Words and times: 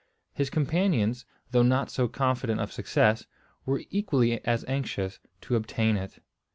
His 0.33 0.49
companions, 0.49 1.25
though 1.51 1.61
not 1.61 1.91
so 1.91 2.07
confident 2.07 2.59
of 2.59 2.71
success, 2.71 3.27
were 3.67 3.83
equally 3.91 4.43
as 4.47 4.65
anxious 4.67 5.19
to 5.41 5.55
obtain 5.55 5.95
it. 5.95 6.19